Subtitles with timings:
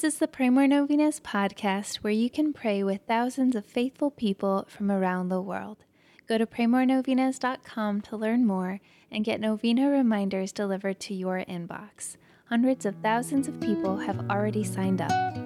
[0.00, 4.10] This is the Pray More Novenas podcast where you can pray with thousands of faithful
[4.10, 5.84] people from around the world.
[6.26, 12.16] Go to praymorenovenas.com to learn more and get novena reminders delivered to your inbox.
[12.46, 15.36] Hundreds of thousands of people have already signed up.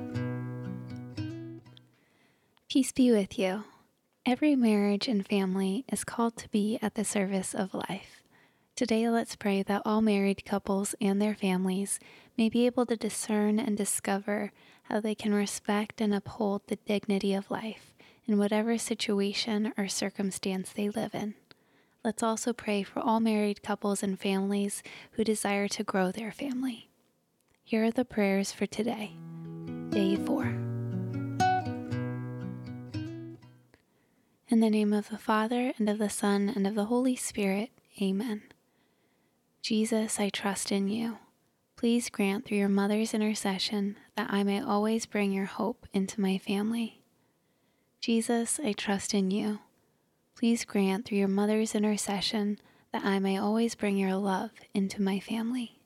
[2.69, 3.65] Peace be with you.
[4.25, 8.14] Every marriage and family is called to be at the service of life.
[8.77, 12.01] Today, let's pray that all married couples and their families
[12.37, 14.51] may be able to discern and discover
[14.85, 17.95] how they can respect and uphold the dignity of life
[18.27, 21.35] in whatever situation or circumstance they live in.
[22.03, 26.91] Let's also pray for all married couples and families who desire to grow their family.
[27.63, 29.13] Here are the prayers for today,
[29.91, 30.47] day four.
[34.49, 37.71] In the name of the Father, and of the Son, and of the Holy Spirit,
[38.03, 38.43] amen.
[39.65, 41.17] Jesus, I trust in you.
[41.75, 46.37] Please grant through your mother's intercession that I may always bring your hope into my
[46.37, 47.01] family.
[47.99, 49.61] Jesus, I trust in you.
[50.37, 52.59] Please grant through your mother's intercession
[52.93, 55.79] that I may always bring your love into my family.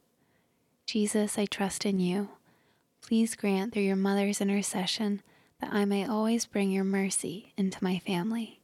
[0.85, 2.31] Jesus, I trust in you.
[3.01, 5.23] Please grant through your mother's intercession
[5.61, 8.59] that I may always bring your mercy into my family.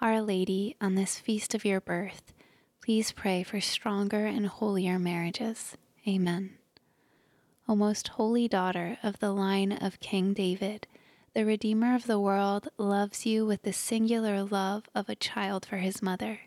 [0.00, 2.32] Our Lady, on this feast of your birth,
[2.84, 5.76] Please pray for stronger and holier marriages.
[6.06, 6.54] Amen.
[7.68, 10.88] O most holy daughter of the line of King David,
[11.32, 15.76] the Redeemer of the world loves you with the singular love of a child for
[15.76, 16.40] his mother.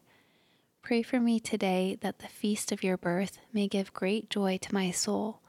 [0.82, 4.74] Pray for me today that the feast of your birth may give great joy to
[4.74, 5.40] my soul,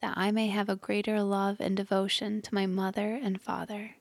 [0.00, 3.96] that I may have a greater love and devotion to my mother and father.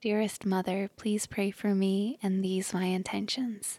[0.00, 3.78] Dearest Mother, please pray for me and these my intentions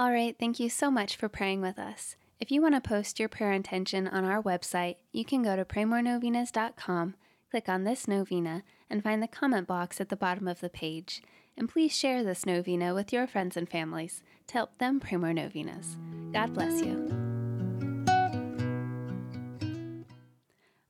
[0.00, 2.16] All right, thank you so much for praying with us.
[2.38, 5.64] If you want to post your prayer intention on our website, you can go to
[5.66, 7.16] praymorenovenas.com,
[7.50, 11.22] click on this novena, and find the comment box at the bottom of the page.
[11.54, 15.34] And please share this novena with your friends and families to help them pray more
[15.34, 15.98] novenas.
[16.32, 17.06] God bless you.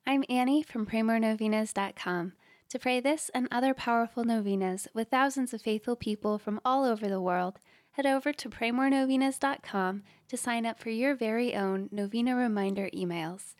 [0.07, 2.31] I'm Annie from praymorenovenas.com.
[2.69, 7.09] To pray this and other powerful novenas with thousands of faithful people from all over
[7.09, 7.59] the world,
[7.91, 13.55] head over to praymorenovenas.com to sign up for your very own novena reminder emails.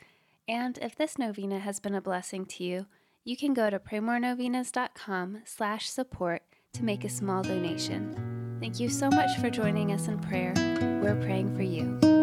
[0.47, 2.85] And if this novena has been a blessing to you,
[3.23, 6.43] you can go to praymorenovenas.com slash support
[6.73, 8.57] to make a small donation.
[8.59, 10.53] Thank you so much for joining us in prayer.
[11.03, 12.20] We're praying for you.